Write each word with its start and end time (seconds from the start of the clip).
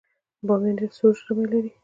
بامیان 0.47 0.75
ډیر 0.79 0.91
سوړ 0.97 1.13
ژمی 1.25 1.45
لري 1.51 1.71